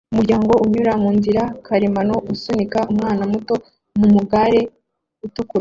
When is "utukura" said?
5.25-5.49